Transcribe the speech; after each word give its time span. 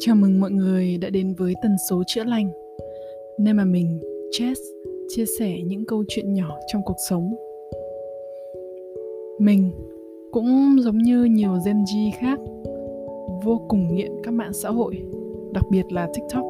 Chào 0.00 0.16
mừng 0.16 0.40
mọi 0.40 0.50
người 0.50 0.98
đã 0.98 1.10
đến 1.10 1.34
với 1.38 1.54
tần 1.62 1.76
số 1.90 2.02
chữa 2.06 2.24
lành. 2.24 2.50
Nơi 3.38 3.54
mà 3.54 3.64
mình, 3.64 4.00
Jess, 4.38 4.54
chia 5.08 5.24
sẻ 5.38 5.56
những 5.66 5.84
câu 5.86 6.04
chuyện 6.08 6.34
nhỏ 6.34 6.58
trong 6.72 6.82
cuộc 6.84 6.96
sống. 7.08 7.34
Mình 9.38 9.70
cũng 10.32 10.76
giống 10.80 10.98
như 10.98 11.24
nhiều 11.24 11.52
Gen 11.66 11.76
Z 11.82 12.10
khác 12.20 12.38
Vô 13.44 13.60
cùng 13.68 13.94
nghiện 13.94 14.12
các 14.22 14.34
mạng 14.34 14.52
xã 14.52 14.70
hội 14.70 15.02
Đặc 15.52 15.64
biệt 15.70 15.92
là 15.92 16.08
TikTok. 16.14 16.44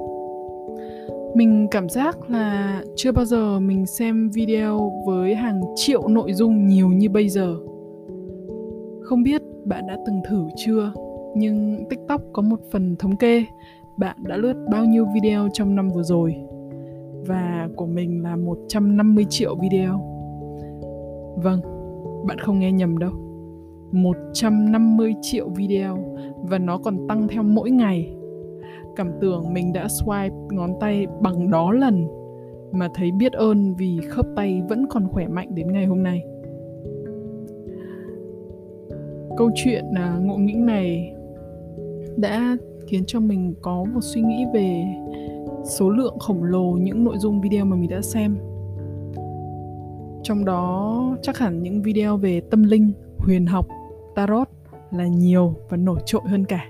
Mình 1.34 1.66
cảm 1.70 1.88
giác 1.88 2.30
là 2.30 2.82
chưa 2.96 3.12
bao 3.12 3.24
giờ 3.24 3.60
mình 3.60 3.86
xem 3.86 4.30
video 4.30 4.92
với 5.06 5.34
hàng 5.34 5.60
triệu 5.76 6.08
nội 6.08 6.32
dung 6.32 6.68
nhiều 6.68 6.88
như 6.88 7.08
bây 7.08 7.28
giờ. 7.28 7.56
Không 9.02 9.22
biết 9.22 9.42
bạn 9.64 9.86
đã 9.86 9.96
từng 10.06 10.20
thử 10.28 10.46
chưa? 10.56 10.92
Nhưng 11.38 11.84
TikTok 11.90 12.22
có 12.32 12.42
một 12.42 12.60
phần 12.70 12.96
thống 12.96 13.16
kê 13.16 13.44
bạn 13.96 14.16
đã 14.22 14.36
lướt 14.36 14.54
bao 14.70 14.84
nhiêu 14.84 15.06
video 15.14 15.48
trong 15.52 15.74
năm 15.74 15.88
vừa 15.88 16.02
rồi 16.02 16.36
và 17.26 17.68
của 17.76 17.86
mình 17.86 18.22
là 18.22 18.36
150 18.36 19.26
triệu 19.28 19.54
video. 19.54 20.00
Vâng, 21.36 21.60
bạn 22.26 22.38
không 22.38 22.58
nghe 22.58 22.72
nhầm 22.72 22.98
đâu. 22.98 23.10
150 23.92 25.14
triệu 25.22 25.48
video 25.48 25.98
và 26.42 26.58
nó 26.58 26.78
còn 26.78 27.08
tăng 27.08 27.28
theo 27.28 27.42
mỗi 27.42 27.70
ngày. 27.70 28.14
Cảm 28.96 29.10
tưởng 29.20 29.52
mình 29.52 29.72
đã 29.72 29.86
swipe 29.86 30.48
ngón 30.50 30.70
tay 30.80 31.06
bằng 31.20 31.50
đó 31.50 31.72
lần 31.72 32.06
mà 32.72 32.88
thấy 32.94 33.10
biết 33.12 33.32
ơn 33.32 33.74
vì 33.74 33.98
khớp 34.08 34.26
tay 34.36 34.62
vẫn 34.68 34.86
còn 34.90 35.08
khỏe 35.08 35.28
mạnh 35.28 35.48
đến 35.54 35.72
ngày 35.72 35.86
hôm 35.86 36.02
nay. 36.02 36.22
Câu 39.36 39.50
chuyện 39.54 39.84
à, 39.94 40.18
ngộ 40.22 40.36
nghĩnh 40.36 40.66
này 40.66 41.14
đã 42.20 42.56
khiến 42.86 43.04
cho 43.06 43.20
mình 43.20 43.54
có 43.62 43.84
một 43.94 44.00
suy 44.00 44.20
nghĩ 44.20 44.44
về 44.54 44.84
số 45.64 45.90
lượng 45.90 46.18
khổng 46.18 46.44
lồ 46.44 46.62
những 46.62 47.04
nội 47.04 47.18
dung 47.18 47.40
video 47.40 47.64
mà 47.64 47.76
mình 47.76 47.90
đã 47.90 48.00
xem. 48.02 48.38
Trong 50.22 50.44
đó, 50.44 51.16
chắc 51.22 51.38
hẳn 51.38 51.62
những 51.62 51.82
video 51.82 52.16
về 52.16 52.40
tâm 52.40 52.62
linh, 52.62 52.92
huyền 53.18 53.46
học, 53.46 53.66
tarot 54.14 54.48
là 54.90 55.06
nhiều 55.06 55.54
và 55.68 55.76
nổi 55.76 56.00
trội 56.06 56.22
hơn 56.24 56.44
cả. 56.44 56.66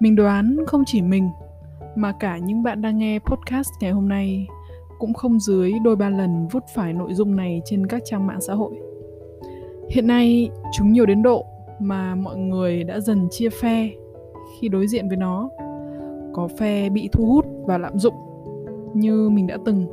Mình 0.00 0.16
đoán 0.16 0.56
không 0.66 0.82
chỉ 0.86 1.02
mình, 1.02 1.28
mà 1.96 2.12
cả 2.12 2.38
những 2.38 2.62
bạn 2.62 2.82
đang 2.82 2.98
nghe 2.98 3.18
podcast 3.18 3.68
ngày 3.80 3.90
hôm 3.90 4.08
nay 4.08 4.46
cũng 4.98 5.14
không 5.14 5.40
dưới 5.40 5.72
đôi 5.84 5.96
ba 5.96 6.08
lần 6.08 6.48
vút 6.48 6.62
phải 6.74 6.92
nội 6.92 7.14
dung 7.14 7.36
này 7.36 7.62
trên 7.64 7.86
các 7.86 8.02
trang 8.04 8.26
mạng 8.26 8.40
xã 8.40 8.54
hội. 8.54 8.72
Hiện 9.90 10.06
nay, 10.06 10.50
chúng 10.72 10.92
nhiều 10.92 11.06
đến 11.06 11.22
độ 11.22 11.44
mà 11.80 12.14
mọi 12.14 12.36
người 12.36 12.84
đã 12.84 13.00
dần 13.00 13.28
chia 13.30 13.48
phe 13.50 13.90
khi 14.60 14.68
đối 14.68 14.86
diện 14.86 15.08
với 15.08 15.16
nó, 15.16 15.50
có 16.32 16.48
phe 16.58 16.88
bị 16.88 17.08
thu 17.12 17.26
hút 17.26 17.46
và 17.64 17.78
lạm 17.78 17.98
dụng 17.98 18.14
như 18.94 19.30
mình 19.30 19.46
đã 19.46 19.58
từng. 19.64 19.86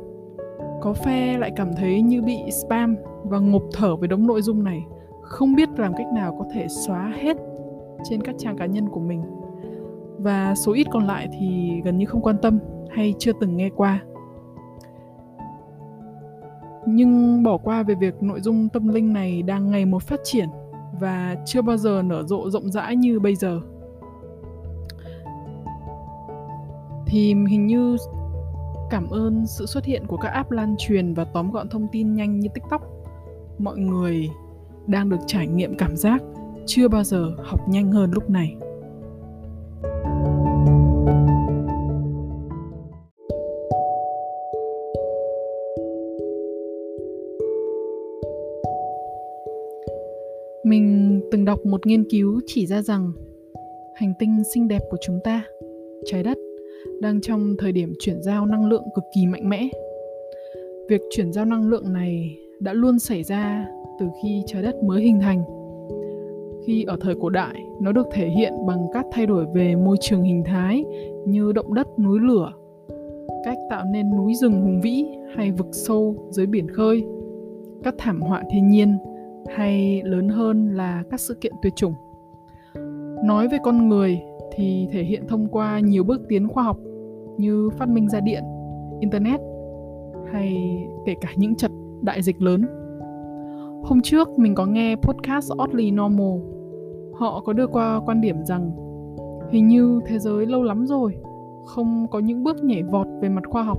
Có 0.80 0.92
phe 0.92 1.38
lại 1.38 1.50
cảm 1.56 1.74
thấy 1.76 2.02
như 2.02 2.22
bị 2.22 2.38
spam 2.62 2.96
và 3.24 3.38
ngộp 3.38 3.62
thở 3.72 3.96
với 3.96 4.08
đống 4.08 4.26
nội 4.26 4.42
dung 4.42 4.64
này, 4.64 4.84
không 5.22 5.54
biết 5.54 5.68
làm 5.76 5.92
cách 5.94 6.06
nào 6.14 6.36
có 6.38 6.44
thể 6.52 6.66
xóa 6.68 7.12
hết 7.20 7.36
trên 8.10 8.22
các 8.22 8.34
trang 8.38 8.56
cá 8.56 8.66
nhân 8.66 8.88
của 8.88 9.00
mình. 9.00 9.22
Và 10.18 10.54
số 10.54 10.72
ít 10.72 10.86
còn 10.90 11.06
lại 11.06 11.28
thì 11.38 11.80
gần 11.84 11.98
như 11.98 12.06
không 12.06 12.22
quan 12.22 12.36
tâm 12.42 12.58
hay 12.90 13.14
chưa 13.18 13.32
từng 13.40 13.56
nghe 13.56 13.70
qua. 13.76 14.02
Nhưng 16.86 17.42
bỏ 17.42 17.58
qua 17.58 17.82
về 17.82 17.94
việc 17.94 18.22
nội 18.22 18.40
dung 18.40 18.68
tâm 18.68 18.88
linh 18.88 19.12
này 19.12 19.42
đang 19.42 19.70
ngày 19.70 19.86
một 19.86 20.02
phát 20.02 20.20
triển 20.24 20.48
và 21.00 21.36
chưa 21.46 21.62
bao 21.62 21.76
giờ 21.76 22.02
nở 22.04 22.22
rộ 22.22 22.50
rộng 22.50 22.70
rãi 22.70 22.96
như 22.96 23.20
bây 23.20 23.34
giờ. 23.34 23.60
Thì 27.12 27.34
hình 27.48 27.66
như 27.66 27.96
cảm 28.90 29.10
ơn 29.10 29.46
sự 29.46 29.66
xuất 29.66 29.84
hiện 29.84 30.06
của 30.06 30.16
các 30.16 30.28
app 30.28 30.50
lan 30.50 30.74
truyền 30.78 31.14
và 31.14 31.24
tóm 31.24 31.50
gọn 31.50 31.68
thông 31.68 31.86
tin 31.92 32.14
nhanh 32.14 32.40
như 32.40 32.48
TikTok, 32.54 32.82
mọi 33.58 33.78
người 33.78 34.28
đang 34.86 35.08
được 35.08 35.16
trải 35.26 35.46
nghiệm 35.46 35.76
cảm 35.76 35.96
giác 35.96 36.22
chưa 36.66 36.88
bao 36.88 37.04
giờ 37.04 37.34
học 37.44 37.60
nhanh 37.68 37.92
hơn 37.92 38.10
lúc 38.12 38.30
này. 38.30 38.56
Mình 50.64 51.20
từng 51.30 51.44
đọc 51.44 51.58
một 51.66 51.86
nghiên 51.86 52.04
cứu 52.10 52.40
chỉ 52.46 52.66
ra 52.66 52.82
rằng 52.82 53.12
hành 53.94 54.12
tinh 54.18 54.42
xinh 54.54 54.68
đẹp 54.68 54.82
của 54.90 54.96
chúng 55.00 55.20
ta, 55.24 55.42
trái 56.04 56.22
đất 56.22 56.38
đang 57.00 57.20
trong 57.20 57.54
thời 57.58 57.72
điểm 57.72 57.92
chuyển 57.98 58.22
giao 58.22 58.46
năng 58.46 58.66
lượng 58.66 58.84
cực 58.94 59.04
kỳ 59.14 59.26
mạnh 59.26 59.48
mẽ. 59.48 59.68
Việc 60.88 61.00
chuyển 61.10 61.32
giao 61.32 61.44
năng 61.44 61.68
lượng 61.68 61.92
này 61.92 62.36
đã 62.60 62.72
luôn 62.72 62.98
xảy 62.98 63.22
ra 63.22 63.66
từ 64.00 64.06
khi 64.22 64.42
trái 64.46 64.62
đất 64.62 64.82
mới 64.82 65.02
hình 65.02 65.20
thành. 65.20 65.42
Khi 66.66 66.84
ở 66.84 66.96
thời 67.00 67.14
cổ 67.20 67.30
đại, 67.30 67.54
nó 67.80 67.92
được 67.92 68.06
thể 68.12 68.28
hiện 68.28 68.52
bằng 68.66 68.86
các 68.92 69.06
thay 69.12 69.26
đổi 69.26 69.46
về 69.54 69.76
môi 69.76 69.96
trường 70.00 70.22
hình 70.22 70.42
thái 70.46 70.84
như 71.26 71.52
động 71.52 71.74
đất, 71.74 71.98
núi 71.98 72.18
lửa, 72.20 72.52
cách 73.44 73.58
tạo 73.70 73.84
nên 73.92 74.16
núi 74.16 74.34
rừng 74.34 74.52
hùng 74.52 74.80
vĩ 74.80 75.04
hay 75.36 75.50
vực 75.50 75.68
sâu 75.72 76.16
dưới 76.30 76.46
biển 76.46 76.68
khơi, 76.68 77.04
các 77.82 77.94
thảm 77.98 78.20
họa 78.20 78.42
thiên 78.50 78.68
nhiên 78.68 78.98
hay 79.56 80.02
lớn 80.04 80.28
hơn 80.28 80.76
là 80.76 81.02
các 81.10 81.20
sự 81.20 81.34
kiện 81.40 81.52
tuyệt 81.62 81.72
chủng. 81.76 81.94
Nói 83.24 83.48
về 83.48 83.58
con 83.62 83.88
người 83.88 84.20
thì 84.54 84.86
thể 84.92 85.02
hiện 85.02 85.26
thông 85.28 85.48
qua 85.48 85.80
nhiều 85.80 86.04
bước 86.04 86.22
tiến 86.28 86.48
khoa 86.48 86.64
học 86.64 86.78
như 87.38 87.70
phát 87.78 87.88
minh 87.88 88.08
ra 88.08 88.20
điện, 88.20 88.42
internet 89.00 89.40
hay 90.32 90.56
kể 91.06 91.14
cả 91.20 91.28
những 91.36 91.54
trận 91.56 91.72
đại 92.02 92.22
dịch 92.22 92.42
lớn. 92.42 92.66
Hôm 93.82 94.00
trước 94.02 94.28
mình 94.38 94.54
có 94.54 94.66
nghe 94.66 94.96
podcast 94.96 95.52
Oddly 95.62 95.90
Normal. 95.90 96.40
Họ 97.14 97.40
có 97.40 97.52
đưa 97.52 97.66
qua 97.66 98.00
quan 98.06 98.20
điểm 98.20 98.44
rằng 98.44 98.70
hình 99.50 99.68
như 99.68 100.00
thế 100.06 100.18
giới 100.18 100.46
lâu 100.46 100.62
lắm 100.62 100.86
rồi 100.86 101.16
không 101.64 102.06
có 102.10 102.18
những 102.18 102.44
bước 102.44 102.64
nhảy 102.64 102.82
vọt 102.82 103.06
về 103.20 103.28
mặt 103.28 103.44
khoa 103.46 103.62
học 103.62 103.78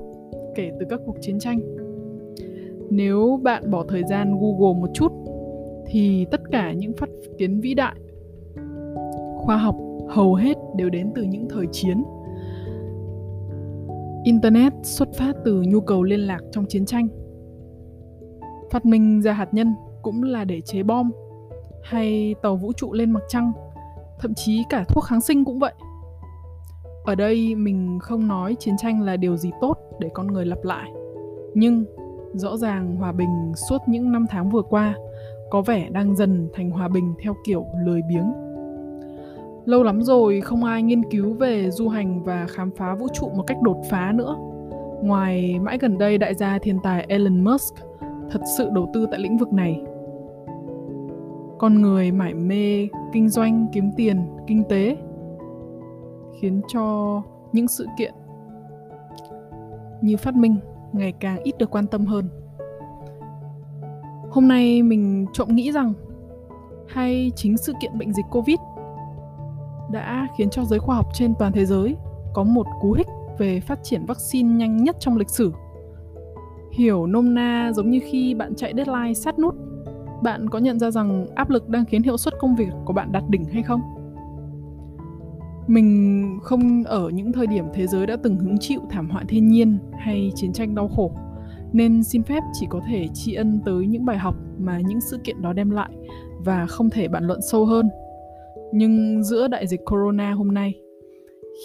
kể 0.54 0.70
từ 0.80 0.86
các 0.88 1.00
cuộc 1.06 1.16
chiến 1.20 1.38
tranh. 1.38 1.58
Nếu 2.90 3.40
bạn 3.42 3.70
bỏ 3.70 3.84
thời 3.88 4.02
gian 4.10 4.38
Google 4.40 4.80
một 4.80 4.90
chút 4.94 5.12
thì 5.86 6.26
tất 6.30 6.40
cả 6.50 6.72
những 6.72 6.92
phát 6.96 7.08
kiến 7.38 7.60
vĩ 7.60 7.74
đại 7.74 7.94
khoa 9.44 9.56
học 9.56 9.76
hầu 10.08 10.34
hết 10.34 10.56
đều 10.76 10.90
đến 10.90 11.12
từ 11.14 11.22
những 11.22 11.48
thời 11.50 11.66
chiến. 11.72 12.04
Internet 14.24 14.72
xuất 14.82 15.08
phát 15.14 15.36
từ 15.44 15.62
nhu 15.68 15.80
cầu 15.80 16.02
liên 16.02 16.20
lạc 16.20 16.40
trong 16.52 16.64
chiến 16.68 16.86
tranh. 16.86 17.08
Phát 18.70 18.86
minh 18.86 19.22
ra 19.22 19.32
hạt 19.32 19.54
nhân 19.54 19.74
cũng 20.02 20.22
là 20.22 20.44
để 20.44 20.60
chế 20.60 20.82
bom 20.82 21.10
hay 21.82 22.34
tàu 22.42 22.56
vũ 22.56 22.72
trụ 22.72 22.92
lên 22.92 23.10
mặt 23.10 23.22
trăng, 23.28 23.52
thậm 24.18 24.34
chí 24.34 24.62
cả 24.70 24.84
thuốc 24.88 25.04
kháng 25.04 25.20
sinh 25.20 25.44
cũng 25.44 25.58
vậy. 25.58 25.72
Ở 27.04 27.14
đây 27.14 27.54
mình 27.54 27.98
không 28.02 28.28
nói 28.28 28.56
chiến 28.58 28.74
tranh 28.78 29.02
là 29.02 29.16
điều 29.16 29.36
gì 29.36 29.50
tốt 29.60 29.76
để 30.00 30.08
con 30.14 30.26
người 30.26 30.46
lặp 30.46 30.64
lại, 30.64 30.90
nhưng 31.54 31.84
rõ 32.32 32.56
ràng 32.56 32.96
hòa 32.96 33.12
bình 33.12 33.52
suốt 33.68 33.78
những 33.86 34.12
năm 34.12 34.26
tháng 34.30 34.50
vừa 34.50 34.62
qua 34.62 34.94
có 35.50 35.62
vẻ 35.62 35.88
đang 35.90 36.16
dần 36.16 36.48
thành 36.54 36.70
hòa 36.70 36.88
bình 36.88 37.14
theo 37.22 37.34
kiểu 37.44 37.66
lười 37.84 38.00
biếng. 38.08 38.43
Lâu 39.64 39.82
lắm 39.82 40.02
rồi 40.02 40.40
không 40.40 40.64
ai 40.64 40.82
nghiên 40.82 41.02
cứu 41.10 41.34
về 41.34 41.70
du 41.70 41.88
hành 41.88 42.22
và 42.22 42.46
khám 42.48 42.70
phá 42.70 42.94
vũ 42.94 43.06
trụ 43.12 43.28
một 43.36 43.44
cách 43.46 43.56
đột 43.62 43.76
phá 43.90 44.12
nữa. 44.14 44.36
Ngoài 45.02 45.58
mãi 45.58 45.78
gần 45.80 45.98
đây 45.98 46.18
đại 46.18 46.34
gia 46.34 46.58
thiên 46.58 46.78
tài 46.82 47.06
Elon 47.08 47.44
Musk 47.44 47.74
thật 48.30 48.40
sự 48.58 48.68
đầu 48.74 48.90
tư 48.94 49.06
tại 49.10 49.20
lĩnh 49.20 49.38
vực 49.38 49.52
này. 49.52 49.82
Con 51.58 51.82
người 51.82 52.12
mải 52.12 52.34
mê 52.34 52.88
kinh 53.12 53.28
doanh, 53.28 53.66
kiếm 53.72 53.90
tiền, 53.96 54.18
kinh 54.46 54.64
tế 54.68 54.96
khiến 56.40 56.60
cho 56.68 57.22
những 57.52 57.68
sự 57.68 57.86
kiện 57.98 58.14
như 60.00 60.16
phát 60.16 60.34
minh 60.34 60.56
ngày 60.92 61.12
càng 61.20 61.42
ít 61.42 61.58
được 61.58 61.70
quan 61.70 61.86
tâm 61.86 62.06
hơn. 62.06 62.28
Hôm 64.30 64.48
nay 64.48 64.82
mình 64.82 65.26
trộm 65.32 65.48
nghĩ 65.50 65.72
rằng 65.72 65.92
hay 66.88 67.32
chính 67.36 67.56
sự 67.56 67.72
kiện 67.80 67.98
bệnh 67.98 68.12
dịch 68.12 68.26
Covid 68.30 68.58
đã 69.94 70.28
khiến 70.38 70.50
cho 70.50 70.64
giới 70.64 70.78
khoa 70.78 70.96
học 70.96 71.06
trên 71.14 71.34
toàn 71.38 71.52
thế 71.52 71.64
giới 71.64 71.96
có 72.34 72.44
một 72.44 72.66
cú 72.80 72.92
hích 72.92 73.06
về 73.38 73.60
phát 73.60 73.78
triển 73.82 74.06
vaccine 74.06 74.54
nhanh 74.54 74.84
nhất 74.84 74.96
trong 75.00 75.16
lịch 75.16 75.30
sử. 75.30 75.52
Hiểu 76.72 77.06
nôm 77.06 77.34
na 77.34 77.72
giống 77.74 77.90
như 77.90 78.00
khi 78.10 78.34
bạn 78.34 78.54
chạy 78.54 78.72
deadline 78.76 79.14
sát 79.14 79.38
nút, 79.38 79.54
bạn 80.22 80.50
có 80.50 80.58
nhận 80.58 80.78
ra 80.78 80.90
rằng 80.90 81.26
áp 81.34 81.50
lực 81.50 81.68
đang 81.68 81.84
khiến 81.84 82.02
hiệu 82.02 82.16
suất 82.16 82.34
công 82.38 82.56
việc 82.56 82.72
của 82.84 82.92
bạn 82.92 83.12
đạt 83.12 83.22
đỉnh 83.28 83.44
hay 83.44 83.62
không? 83.62 83.80
Mình 85.66 86.38
không 86.42 86.84
ở 86.84 87.08
những 87.08 87.32
thời 87.32 87.46
điểm 87.46 87.64
thế 87.74 87.86
giới 87.86 88.06
đã 88.06 88.16
từng 88.22 88.38
hứng 88.38 88.58
chịu 88.58 88.80
thảm 88.90 89.10
họa 89.10 89.22
thiên 89.28 89.48
nhiên 89.48 89.78
hay 89.98 90.32
chiến 90.34 90.52
tranh 90.52 90.74
đau 90.74 90.88
khổ, 90.88 91.12
nên 91.72 92.02
xin 92.02 92.22
phép 92.22 92.42
chỉ 92.52 92.66
có 92.70 92.80
thể 92.88 93.08
tri 93.14 93.34
ân 93.34 93.60
tới 93.64 93.86
những 93.86 94.04
bài 94.04 94.18
học 94.18 94.34
mà 94.58 94.80
những 94.80 95.00
sự 95.00 95.18
kiện 95.24 95.42
đó 95.42 95.52
đem 95.52 95.70
lại 95.70 95.90
và 96.44 96.66
không 96.66 96.90
thể 96.90 97.08
bàn 97.08 97.24
luận 97.24 97.40
sâu 97.42 97.66
hơn 97.66 97.88
nhưng 98.74 99.24
giữa 99.24 99.48
đại 99.48 99.66
dịch 99.66 99.80
corona 99.84 100.32
hôm 100.32 100.48
nay, 100.48 100.74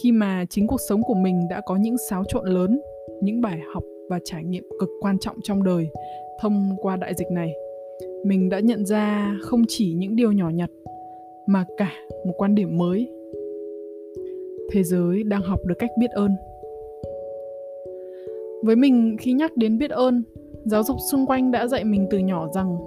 khi 0.02 0.12
mà 0.12 0.46
chính 0.50 0.68
cuộc 0.68 0.82
sống 0.90 1.02
của 1.04 1.14
mình 1.14 1.48
đã 1.50 1.62
có 1.66 1.76
những 1.76 1.96
xáo 2.10 2.24
trộn 2.28 2.48
lớn, 2.48 2.82
những 3.22 3.42
bài 3.42 3.60
học 3.74 3.84
và 4.10 4.20
trải 4.24 4.44
nghiệm 4.44 4.64
cực 4.80 4.90
quan 5.02 5.20
trọng 5.20 5.36
trong 5.44 5.64
đời 5.64 5.88
thông 6.42 6.76
qua 6.82 6.96
đại 6.96 7.14
dịch 7.16 7.32
này, 7.32 7.54
mình 8.26 8.50
đã 8.50 8.60
nhận 8.60 8.86
ra 8.86 9.36
không 9.42 9.62
chỉ 9.68 9.94
những 9.94 10.16
điều 10.16 10.32
nhỏ 10.32 10.50
nhặt, 10.50 10.70
mà 11.48 11.66
cả 11.78 11.92
một 12.26 12.34
quan 12.38 12.56
điểm 12.56 12.78
mới. 12.78 13.10
Thế 14.72 14.84
giới 14.84 15.24
đang 15.24 15.42
học 15.42 15.60
được 15.66 15.76
cách 15.80 15.92
biết 16.00 16.12
ơn. 16.12 16.32
Với 18.64 18.76
mình, 18.76 19.18
khi 19.20 19.34
nhắc 19.34 19.58
đến 19.58 19.78
biết 19.78 19.92
ơn, 19.92 20.24
giáo 20.66 20.84
dục 20.84 20.98
xung 21.12 21.26
quanh 21.26 21.52
đã 21.52 21.68
dạy 21.68 21.84
mình 21.84 22.08
từ 22.10 22.18
nhỏ 22.18 22.48
rằng 22.54 22.78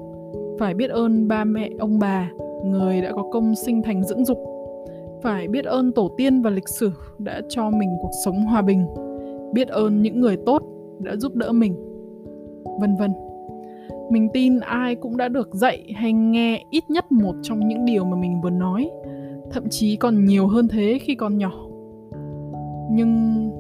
phải 0.58 0.74
biết 0.74 0.90
ơn 0.90 1.28
ba 1.28 1.44
mẹ, 1.44 1.70
ông 1.78 1.98
bà 1.98 2.30
người 2.64 3.00
đã 3.00 3.12
có 3.12 3.22
công 3.32 3.54
sinh 3.54 3.82
thành 3.82 4.04
dưỡng 4.04 4.24
dục. 4.24 4.38
Phải 5.22 5.48
biết 5.48 5.64
ơn 5.64 5.92
tổ 5.92 6.10
tiên 6.16 6.42
và 6.42 6.50
lịch 6.50 6.68
sử 6.68 6.92
đã 7.18 7.40
cho 7.48 7.70
mình 7.70 7.88
cuộc 8.02 8.10
sống 8.24 8.44
hòa 8.44 8.62
bình. 8.62 8.86
Biết 9.52 9.68
ơn 9.68 10.02
những 10.02 10.20
người 10.20 10.36
tốt 10.46 10.62
đã 10.98 11.16
giúp 11.16 11.34
đỡ 11.34 11.52
mình. 11.52 11.74
Vân 12.80 12.96
vân. 12.96 13.12
Mình 14.10 14.28
tin 14.32 14.60
ai 14.60 14.94
cũng 14.94 15.16
đã 15.16 15.28
được 15.28 15.54
dạy 15.54 15.92
hay 15.94 16.12
nghe 16.12 16.64
ít 16.70 16.84
nhất 16.90 17.12
một 17.12 17.34
trong 17.42 17.68
những 17.68 17.84
điều 17.84 18.04
mà 18.04 18.16
mình 18.16 18.40
vừa 18.40 18.50
nói, 18.50 18.90
thậm 19.50 19.68
chí 19.68 19.96
còn 19.96 20.24
nhiều 20.24 20.46
hơn 20.46 20.68
thế 20.68 20.98
khi 21.02 21.14
còn 21.14 21.38
nhỏ. 21.38 21.52
Nhưng 22.90 23.50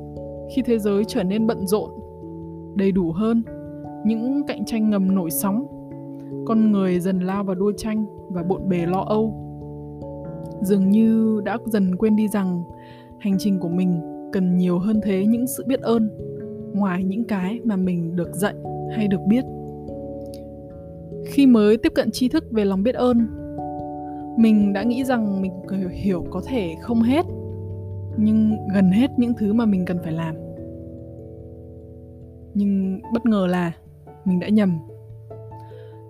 khi 0.54 0.62
thế 0.62 0.78
giới 0.78 1.04
trở 1.04 1.22
nên 1.22 1.46
bận 1.46 1.66
rộn, 1.66 1.90
đầy 2.74 2.92
đủ 2.92 3.12
hơn 3.12 3.42
những 4.04 4.42
cạnh 4.46 4.64
tranh 4.64 4.90
ngầm 4.90 5.14
nổi 5.14 5.30
sóng 5.30 5.66
con 6.46 6.72
người 6.72 7.00
dần 7.00 7.20
lao 7.20 7.44
vào 7.44 7.54
đua 7.54 7.72
tranh 7.76 8.06
và 8.28 8.42
bộn 8.42 8.68
bề 8.68 8.86
lo 8.86 9.00
âu. 9.00 9.34
Dường 10.62 10.90
như 10.90 11.40
đã 11.44 11.58
dần 11.66 11.96
quên 11.96 12.16
đi 12.16 12.28
rằng 12.28 12.62
hành 13.18 13.34
trình 13.38 13.58
của 13.60 13.68
mình 13.68 14.00
cần 14.32 14.56
nhiều 14.56 14.78
hơn 14.78 15.00
thế 15.02 15.26
những 15.26 15.46
sự 15.46 15.64
biết 15.66 15.80
ơn, 15.80 16.10
ngoài 16.74 17.04
những 17.04 17.24
cái 17.24 17.60
mà 17.64 17.76
mình 17.76 18.16
được 18.16 18.34
dạy 18.34 18.54
hay 18.90 19.08
được 19.08 19.20
biết. 19.28 19.44
Khi 21.26 21.46
mới 21.46 21.76
tiếp 21.76 21.92
cận 21.94 22.10
tri 22.10 22.28
thức 22.28 22.44
về 22.50 22.64
lòng 22.64 22.82
biết 22.82 22.94
ơn, 22.94 23.26
mình 24.36 24.72
đã 24.72 24.82
nghĩ 24.82 25.04
rằng 25.04 25.42
mình 25.42 25.52
hiểu 25.90 26.24
có 26.30 26.40
thể 26.46 26.74
không 26.80 27.02
hết, 27.02 27.26
nhưng 28.16 28.56
gần 28.74 28.90
hết 28.90 29.10
những 29.16 29.32
thứ 29.38 29.52
mà 29.52 29.64
mình 29.64 29.84
cần 29.84 29.98
phải 30.02 30.12
làm. 30.12 30.34
Nhưng 32.54 33.00
bất 33.14 33.26
ngờ 33.26 33.46
là 33.50 33.72
mình 34.24 34.40
đã 34.40 34.48
nhầm 34.48 34.78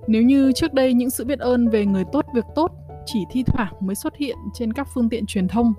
nếu 0.07 0.23
như 0.23 0.53
trước 0.53 0.75
đây 0.75 0.95
những 0.95 1.11
sự 1.11 1.25
biết 1.25 1.39
ơn 1.39 1.69
về 1.69 1.87
người 1.87 2.05
tốt 2.13 2.25
việc 2.35 2.45
tốt 2.55 2.73
chỉ 3.07 3.25
thi 3.31 3.43
thoảng 3.43 3.75
mới 3.81 3.95
xuất 3.95 4.17
hiện 4.17 4.37
trên 4.55 4.73
các 4.73 4.89
phương 4.95 5.09
tiện 5.09 5.27
truyền 5.27 5.49
thông. 5.49 5.73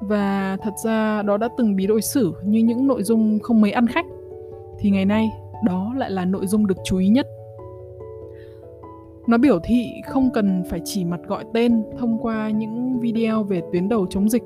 Và 0.00 0.56
thật 0.62 0.74
ra 0.84 1.22
đó 1.22 1.36
đã 1.36 1.48
từng 1.58 1.76
bị 1.76 1.86
đối 1.86 2.02
xử 2.02 2.32
như 2.44 2.60
những 2.60 2.86
nội 2.86 3.02
dung 3.02 3.38
không 3.38 3.60
mấy 3.60 3.72
ăn 3.72 3.86
khách, 3.86 4.06
thì 4.78 4.90
ngày 4.90 5.04
nay 5.04 5.30
đó 5.64 5.94
lại 5.96 6.10
là 6.10 6.24
nội 6.24 6.46
dung 6.46 6.66
được 6.66 6.76
chú 6.84 6.98
ý 6.98 7.08
nhất. 7.08 7.26
Nó 9.26 9.38
biểu 9.38 9.58
thị 9.64 9.86
không 10.06 10.30
cần 10.34 10.62
phải 10.70 10.80
chỉ 10.84 11.04
mặt 11.04 11.20
gọi 11.26 11.44
tên 11.54 11.82
thông 11.98 12.18
qua 12.18 12.50
những 12.50 13.00
video 13.00 13.42
về 13.42 13.62
tuyến 13.72 13.88
đầu 13.88 14.06
chống 14.10 14.28
dịch, 14.28 14.42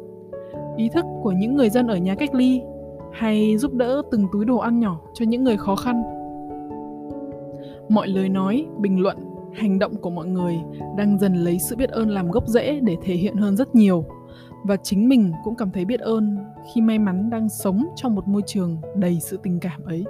ý 0.76 0.88
thức 0.88 1.04
của 1.22 1.32
những 1.32 1.56
người 1.56 1.70
dân 1.70 1.87
ở 1.87 1.96
nhà 1.96 2.14
cách 2.14 2.34
ly, 2.34 2.60
hay 3.12 3.56
giúp 3.58 3.75
đỡ 3.75 4.02
từng 4.10 4.26
túi 4.32 4.44
đồ 4.44 4.56
ăn 4.56 4.81
nhỏ 4.81 5.00
cho 5.14 5.25
những 5.25 5.44
người 5.44 5.56
khó 5.56 5.76
khăn 5.76 6.02
mọi 7.88 8.09
lời 8.09 8.29
nói, 8.29 8.67
bình 8.79 9.00
luận, 9.00 9.17
hành 9.55 9.79
động 9.79 9.97
của 9.97 10.11
mọi 10.11 10.27
người 10.27 10.56
đang 10.97 11.19
dần 11.19 11.35
lấy 11.35 11.59
sự 11.59 11.77
biết 11.77 11.91
ơn 11.91 12.11
làm 12.11 12.31
gốc 12.31 12.47
rễ 12.47 12.81
để 12.81 12.97
thể 13.03 13.15
hiện 13.15 13.37
hơn 13.37 13.56
rất 13.56 13.75
nhiều. 13.75 14.05
Và 14.65 14.77
chính 14.77 15.09
mình 15.09 15.33
cũng 15.44 15.55
cảm 15.55 15.71
thấy 15.71 15.85
biết 15.85 16.00
ơn 16.00 16.38
khi 16.75 16.81
may 16.81 16.99
mắn 16.99 17.31
đang 17.31 17.49
sống 17.49 17.87
trong 17.97 18.15
một 18.15 18.29
môi 18.29 18.43
trường 18.47 18.77
đầy 18.97 19.19
sự 19.21 19.38
tình 19.43 19.61
cảm 19.61 19.85
ấy. 19.85 20.05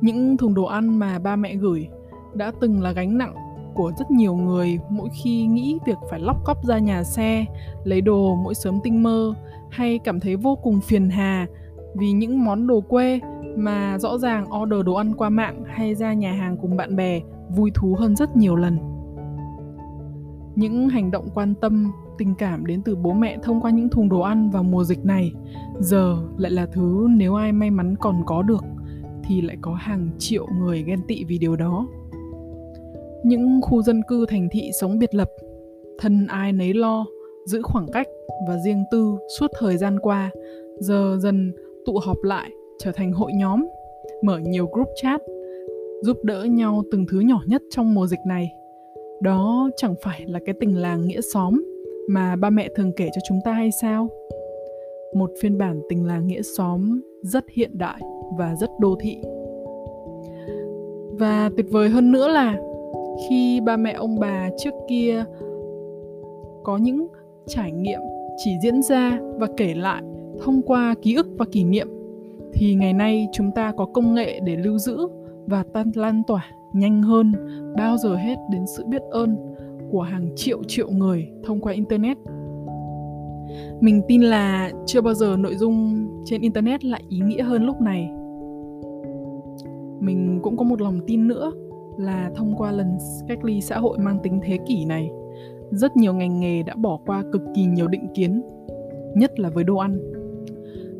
Những 0.00 0.36
thùng 0.36 0.54
đồ 0.54 0.64
ăn 0.64 0.98
mà 0.98 1.18
ba 1.18 1.36
mẹ 1.36 1.54
gửi 1.54 1.88
đã 2.34 2.52
từng 2.60 2.82
là 2.82 2.92
gánh 2.92 3.18
nặng 3.18 3.34
của 3.74 3.92
rất 3.98 4.10
nhiều 4.10 4.34
người 4.34 4.78
mỗi 4.88 5.08
khi 5.22 5.46
nghĩ 5.46 5.78
việc 5.86 5.98
phải 6.10 6.20
lóc 6.20 6.36
cóc 6.44 6.64
ra 6.64 6.78
nhà 6.78 7.04
xe, 7.04 7.44
lấy 7.84 8.00
đồ 8.00 8.34
mỗi 8.44 8.54
sớm 8.54 8.80
tinh 8.82 9.02
mơ, 9.02 9.34
hay 9.70 9.98
cảm 10.04 10.20
thấy 10.20 10.36
vô 10.36 10.56
cùng 10.62 10.80
phiền 10.80 11.10
hà 11.10 11.46
vì 11.94 12.12
những 12.12 12.44
món 12.44 12.66
đồ 12.66 12.80
quê 12.80 13.20
mà 13.56 13.98
rõ 13.98 14.18
ràng 14.18 14.46
order 14.62 14.86
đồ 14.86 14.94
ăn 14.94 15.14
qua 15.14 15.28
mạng 15.28 15.62
hay 15.66 15.94
ra 15.94 16.14
nhà 16.14 16.32
hàng 16.32 16.56
cùng 16.56 16.76
bạn 16.76 16.96
bè 16.96 17.20
vui 17.56 17.70
thú 17.74 17.94
hơn 17.98 18.16
rất 18.16 18.36
nhiều 18.36 18.56
lần. 18.56 18.78
Những 20.54 20.88
hành 20.88 21.10
động 21.10 21.28
quan 21.34 21.54
tâm, 21.54 21.92
tình 22.18 22.34
cảm 22.34 22.66
đến 22.66 22.82
từ 22.82 22.96
bố 22.96 23.12
mẹ 23.12 23.38
thông 23.42 23.60
qua 23.60 23.70
những 23.70 23.88
thùng 23.88 24.08
đồ 24.08 24.20
ăn 24.20 24.50
vào 24.50 24.62
mùa 24.62 24.84
dịch 24.84 25.04
này, 25.04 25.32
giờ 25.78 26.16
lại 26.36 26.50
là 26.50 26.66
thứ 26.66 27.06
nếu 27.10 27.34
ai 27.34 27.52
may 27.52 27.70
mắn 27.70 27.94
còn 28.00 28.22
có 28.26 28.42
được 28.42 28.64
thì 29.24 29.42
lại 29.42 29.56
có 29.60 29.74
hàng 29.74 30.08
triệu 30.18 30.46
người 30.58 30.82
ghen 30.82 30.98
tị 31.08 31.24
vì 31.24 31.38
điều 31.38 31.56
đó. 31.56 31.86
Những 33.24 33.60
khu 33.62 33.82
dân 33.82 34.02
cư 34.08 34.26
thành 34.28 34.48
thị 34.52 34.70
sống 34.80 34.98
biệt 34.98 35.14
lập, 35.14 35.28
thân 35.98 36.26
ai 36.26 36.52
nấy 36.52 36.74
lo, 36.74 37.06
giữ 37.46 37.62
khoảng 37.62 37.86
cách 37.92 38.06
và 38.48 38.58
riêng 38.58 38.84
tư 38.90 39.14
suốt 39.38 39.50
thời 39.58 39.76
gian 39.76 39.98
qua, 40.00 40.30
giờ 40.78 41.18
dần 41.20 41.52
tụ 41.86 41.98
họp 42.06 42.16
lại 42.22 42.50
trở 42.84 42.92
thành 42.92 43.12
hội 43.12 43.32
nhóm, 43.34 43.66
mở 44.22 44.38
nhiều 44.38 44.66
group 44.72 44.88
chat, 45.02 45.20
giúp 46.02 46.16
đỡ 46.24 46.44
nhau 46.44 46.82
từng 46.92 47.06
thứ 47.10 47.20
nhỏ 47.20 47.40
nhất 47.46 47.62
trong 47.70 47.94
mùa 47.94 48.06
dịch 48.06 48.20
này. 48.26 48.52
Đó 49.20 49.70
chẳng 49.76 49.94
phải 50.02 50.24
là 50.26 50.40
cái 50.46 50.54
tình 50.60 50.76
làng 50.76 51.06
nghĩa 51.06 51.20
xóm 51.34 51.64
mà 52.08 52.36
ba 52.36 52.50
mẹ 52.50 52.68
thường 52.76 52.92
kể 52.96 53.08
cho 53.14 53.20
chúng 53.28 53.38
ta 53.44 53.52
hay 53.52 53.70
sao? 53.82 54.08
Một 55.14 55.30
phiên 55.40 55.58
bản 55.58 55.80
tình 55.88 56.06
làng 56.06 56.26
nghĩa 56.26 56.42
xóm 56.42 57.00
rất 57.22 57.44
hiện 57.50 57.78
đại 57.78 58.00
và 58.38 58.54
rất 58.60 58.70
đô 58.80 58.96
thị. 59.00 59.16
Và 61.18 61.50
tuyệt 61.56 61.66
vời 61.70 61.88
hơn 61.88 62.12
nữa 62.12 62.28
là 62.28 62.60
khi 63.28 63.60
ba 63.60 63.76
mẹ 63.76 63.92
ông 63.92 64.18
bà 64.20 64.50
trước 64.58 64.74
kia 64.88 65.24
có 66.64 66.76
những 66.76 67.06
trải 67.46 67.72
nghiệm 67.72 68.00
chỉ 68.36 68.50
diễn 68.62 68.82
ra 68.82 69.20
và 69.38 69.48
kể 69.56 69.74
lại 69.74 70.02
thông 70.44 70.62
qua 70.62 70.94
ký 71.02 71.14
ức 71.14 71.26
và 71.38 71.44
kỷ 71.52 71.64
niệm 71.64 71.88
thì 72.52 72.74
ngày 72.74 72.92
nay 72.92 73.28
chúng 73.32 73.50
ta 73.54 73.72
có 73.76 73.84
công 73.84 74.14
nghệ 74.14 74.40
để 74.40 74.56
lưu 74.56 74.78
giữ 74.78 74.98
và 75.46 75.64
tan, 75.72 75.90
lan 75.94 76.22
tỏa 76.26 76.46
nhanh 76.72 77.02
hơn, 77.02 77.32
bao 77.76 77.96
giờ 77.96 78.16
hết 78.16 78.36
đến 78.50 78.66
sự 78.76 78.84
biết 78.86 79.02
ơn 79.10 79.36
của 79.90 80.02
hàng 80.02 80.28
triệu 80.36 80.62
triệu 80.66 80.90
người 80.90 81.28
thông 81.44 81.60
qua 81.60 81.72
internet. 81.72 82.18
Mình 83.80 84.02
tin 84.08 84.22
là 84.22 84.70
chưa 84.86 85.00
bao 85.00 85.14
giờ 85.14 85.36
nội 85.38 85.54
dung 85.56 86.06
trên 86.24 86.40
internet 86.40 86.84
lại 86.84 87.02
ý 87.08 87.20
nghĩa 87.20 87.42
hơn 87.42 87.64
lúc 87.64 87.80
này. 87.80 88.10
Mình 90.00 90.40
cũng 90.42 90.56
có 90.56 90.64
một 90.64 90.80
lòng 90.80 91.00
tin 91.06 91.28
nữa 91.28 91.52
là 91.98 92.30
thông 92.34 92.54
qua 92.56 92.72
lần 92.72 92.98
cách 93.28 93.44
ly 93.44 93.60
xã 93.60 93.78
hội 93.78 93.98
mang 93.98 94.18
tính 94.22 94.40
thế 94.42 94.58
kỷ 94.66 94.84
này, 94.84 95.10
rất 95.70 95.96
nhiều 95.96 96.14
ngành 96.14 96.40
nghề 96.40 96.62
đã 96.62 96.74
bỏ 96.74 96.98
qua 97.06 97.22
cực 97.32 97.42
kỳ 97.54 97.64
nhiều 97.64 97.88
định 97.88 98.06
kiến, 98.14 98.42
nhất 99.14 99.40
là 99.40 99.50
với 99.50 99.64
đồ 99.64 99.76
ăn 99.76 100.11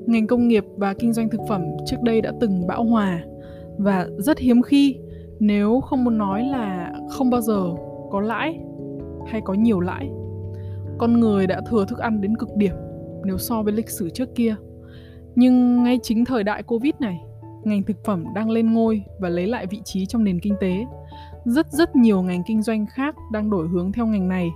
ngành 0.07 0.27
công 0.27 0.49
nghiệp 0.49 0.65
và 0.77 0.95
kinh 0.95 1.13
doanh 1.13 1.29
thực 1.29 1.41
phẩm 1.49 1.63
trước 1.87 2.03
đây 2.03 2.21
đã 2.21 2.33
từng 2.41 2.67
bão 2.67 2.85
hòa. 2.85 3.25
Và 3.79 4.07
rất 4.19 4.39
hiếm 4.39 4.63
khi, 4.63 4.97
nếu 5.41 5.81
không 5.81 6.05
muốn 6.05 6.19
nói 6.19 6.45
là 6.45 6.93
không 7.11 7.31
bao 7.31 7.41
giờ 7.41 7.71
có 8.11 8.21
lãi 8.21 8.59
hay 9.27 9.41
có 9.45 9.55
nhiều 9.55 9.81
lãi, 9.81 10.11
con 10.99 11.21
người 11.21 11.47
đã 11.47 11.61
thừa 11.67 11.85
thức 11.89 11.99
ăn 11.99 12.21
đến 12.21 12.37
cực 12.37 12.57
điểm, 12.57 12.75
nếu 13.25 13.39
so 13.39 13.63
với 13.63 13.73
lịch 13.73 13.91
sử 13.91 14.11
trước 14.11 14.35
kia. 14.35 14.57
Nhưng 15.35 15.85
ngay 15.85 15.99
chính 16.03 16.25
thời 16.25 16.45
đại 16.45 16.63
covid 16.63 16.95
này, 17.01 17.21
ngành 17.65 17.83
thực 17.83 18.05
phẩm 18.05 18.25
đang 18.35 18.51
lên 18.51 18.73
ngôi 18.73 19.03
và 19.21 19.29
lấy 19.29 19.47
lại 19.47 19.67
vị 19.67 19.81
trí 19.85 20.07
trong 20.07 20.25
nền 20.25 20.41
kinh 20.41 20.55
tế. 20.61 20.85
Rất 21.45 21.67
rất 21.73 21.97
nhiều 21.97 22.23
ngành 22.23 22.43
kinh 22.47 22.63
doanh 22.63 22.87
khác 22.87 23.15
đang 23.33 23.51
đổi 23.51 23.69
hướng 23.69 23.93
theo 23.93 24.07
ngành 24.07 24.29
này. 24.29 24.51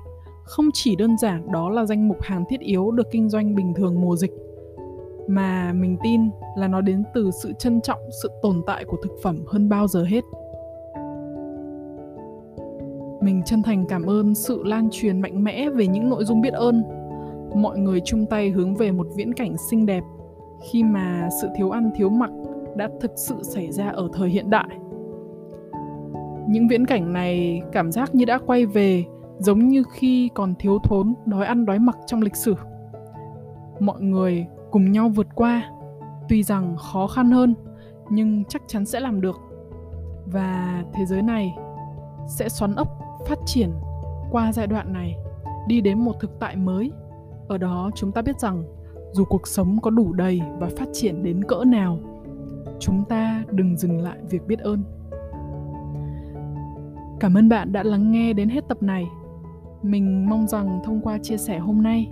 Không 0.45 0.69
chỉ 0.73 0.97
đơn 0.97 1.19
giản 1.19 1.53
đó 1.53 1.71
là 1.71 1.85
danh 1.85 2.09
mục 2.09 2.19
hàng 2.23 2.45
thiết 2.49 2.61
yếu 2.61 2.91
được 2.91 3.07
kinh 3.11 3.29
doanh 3.29 3.55
bình 3.55 3.75
thường 3.75 4.00
mùa 4.00 4.17
dịch 4.17 4.31
mà 5.28 5.73
mình 5.73 5.97
tin 6.02 6.21
là 6.56 6.68
nó 6.68 6.80
đến 6.80 7.02
từ 7.14 7.30
sự 7.42 7.52
trân 7.59 7.80
trọng, 7.80 8.00
sự 8.23 8.30
tồn 8.42 8.62
tại 8.66 8.85
của 8.85 8.97
thực 9.02 9.12
phẩm 9.23 9.45
hơn 9.47 9.68
bao 9.68 9.88
giờ 9.88 10.04
hết. 10.04 10.25
Mình 13.21 13.42
chân 13.45 13.62
thành 13.62 13.85
cảm 13.88 14.02
ơn 14.02 14.35
sự 14.35 14.62
lan 14.64 14.88
truyền 14.92 15.21
mạnh 15.21 15.45
mẽ 15.45 15.71
về 15.71 15.87
những 15.87 16.09
nội 16.11 16.25
dung 16.25 16.40
biết 16.40 16.52
ơn. 16.52 16.83
Mọi 17.54 17.78
người 17.78 18.00
chung 18.04 18.26
tay 18.26 18.50
hướng 18.50 18.75
về 18.75 18.92
một 18.92 19.06
viễn 19.16 19.35
cảnh 19.35 19.56
xinh 19.71 19.87
đẹp 19.87 20.02
khi 20.71 20.83
mà 20.83 21.28
sự 21.42 21.49
thiếu 21.56 21.71
ăn 21.71 21.90
thiếu 21.97 22.09
mặc 22.09 22.30
đã 22.76 22.88
thực 23.00 23.12
sự 23.16 23.35
xảy 23.42 23.73
ra 23.73 23.88
ở 23.88 24.09
thời 24.12 24.28
hiện 24.28 24.50
đại. 24.50 24.68
Những 26.49 26.68
viễn 26.68 26.87
cảnh 26.87 27.12
này 27.12 27.62
cảm 27.73 27.92
giác 27.92 28.14
như 28.14 28.25
đã 28.25 28.38
quay 28.47 28.66
về, 28.66 29.04
giống 29.38 29.68
như 29.68 29.83
khi 29.92 30.30
còn 30.35 30.54
thiếu 30.59 30.78
thốn, 30.85 31.14
đói 31.26 31.47
ăn 31.47 31.66
đói 31.66 31.78
mặc 31.78 31.97
trong 32.06 32.23
lịch 32.23 32.37
sử. 32.37 32.54
Mọi 33.80 34.00
người 34.00 34.47
cùng 34.76 34.92
nhau 34.92 35.09
vượt 35.09 35.26
qua. 35.35 35.71
Tuy 36.28 36.42
rằng 36.42 36.76
khó 36.76 37.06
khăn 37.06 37.30
hơn, 37.30 37.54
nhưng 38.11 38.45
chắc 38.45 38.62
chắn 38.66 38.87
sẽ 38.87 39.00
làm 39.00 39.21
được. 39.21 39.37
Và 40.26 40.83
thế 40.92 41.04
giới 41.04 41.23
này 41.23 41.54
sẽ 42.28 42.49
xoắn 42.49 42.75
ốc 42.75 42.88
phát 43.28 43.38
triển 43.47 43.71
qua 44.30 44.52
giai 44.52 44.66
đoạn 44.66 44.92
này, 44.92 45.16
đi 45.66 45.80
đến 45.80 45.99
một 45.99 46.12
thực 46.21 46.30
tại 46.40 46.56
mới. 46.56 46.92
Ở 47.49 47.59
đó 47.59 47.90
chúng 47.95 48.12
ta 48.12 48.23
biết 48.23 48.40
rằng, 48.40 48.64
dù 49.12 49.25
cuộc 49.25 49.49
sống 49.49 49.78
có 49.83 49.90
đủ 49.90 50.12
đầy 50.12 50.42
và 50.59 50.68
phát 50.76 50.88
triển 50.92 51.23
đến 51.23 51.45
cỡ 51.45 51.64
nào, 51.66 51.99
chúng 52.78 53.04
ta 53.09 53.45
đừng 53.50 53.76
dừng 53.76 54.00
lại 54.00 54.18
việc 54.30 54.47
biết 54.47 54.59
ơn. 54.59 54.83
Cảm 57.21 57.35
ơn 57.35 57.49
bạn 57.49 57.73
đã 57.73 57.83
lắng 57.83 58.12
nghe 58.12 58.33
đến 58.33 58.49
hết 58.49 58.68
tập 58.68 58.83
này. 58.83 59.04
Mình 59.83 60.30
mong 60.30 60.47
rằng 60.47 60.80
thông 60.85 61.00
qua 61.00 61.18
chia 61.23 61.37
sẻ 61.37 61.59
hôm 61.59 61.83
nay 61.83 62.11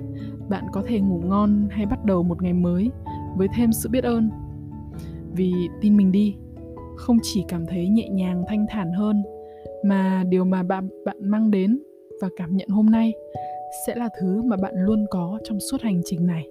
bạn 0.49 0.65
có 0.73 0.83
thể 0.87 1.01
ngủ 1.01 1.21
ngon 1.25 1.69
hay 1.71 1.87
bắt 1.87 2.05
đầu 2.05 2.23
một 2.23 2.43
ngày 2.43 2.53
mới 2.53 2.91
với 3.37 3.49
thêm 3.57 3.73
sự 3.73 3.89
biết 3.89 4.05
ơn. 4.05 4.31
Vì 5.33 5.53
tin 5.81 5.97
mình 5.97 6.13
đi, 6.13 6.37
không 6.97 7.19
chỉ 7.23 7.45
cảm 7.49 7.67
thấy 7.67 7.89
nhẹ 7.89 8.09
nhàng 8.09 8.45
thanh 8.49 8.67
thản 8.71 8.93
hơn, 8.93 9.23
mà 9.85 10.25
điều 10.29 10.45
mà 10.45 10.63
bạn 10.63 10.89
bạn 11.05 11.17
mang 11.21 11.51
đến 11.51 11.79
và 12.21 12.29
cảm 12.37 12.57
nhận 12.57 12.69
hôm 12.69 12.87
nay 12.87 13.13
sẽ 13.87 13.95
là 13.95 14.09
thứ 14.21 14.43
mà 14.43 14.57
bạn 14.57 14.75
luôn 14.77 15.07
có 15.11 15.39
trong 15.45 15.61
suốt 15.61 15.81
hành 15.81 16.01
trình 16.05 16.27
này. 16.27 16.47